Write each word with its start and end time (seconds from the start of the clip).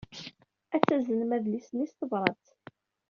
Ad 0.75 0.83
taznem 0.87 1.31
adlis-nni 1.37 1.87
s 1.91 1.93
tebṛat. 1.93 2.45